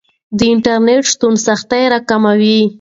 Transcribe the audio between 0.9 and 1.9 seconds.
شتون سختۍ